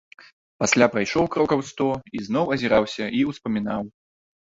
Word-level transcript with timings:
Пасля 0.61 0.85
прайшоў 0.93 1.27
крокаў 1.35 1.61
сто 1.71 1.89
і 2.19 2.21
зноў 2.29 2.45
азіраўся 2.55 3.05
і 3.19 3.21
ўспамінаў. 3.29 3.83